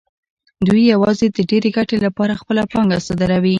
دوی 0.67 0.83
یوازې 0.93 1.25
د 1.31 1.37
ډېرې 1.49 1.69
ګټې 1.77 1.97
لپاره 2.05 2.39
خپله 2.41 2.63
پانګه 2.71 2.97
صادروي 3.07 3.49